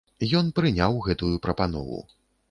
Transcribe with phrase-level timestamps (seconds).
[0.37, 2.01] Ён прыняў гэтую прапанову.